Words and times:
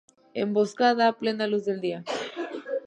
Emboscada 0.33 1.07
a 1.09 1.13
plena 1.19 1.45
luz 1.45 1.63
del 1.65 1.79
día. 1.79 2.03